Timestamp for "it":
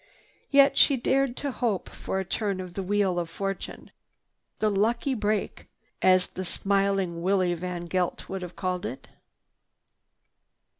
8.87-9.09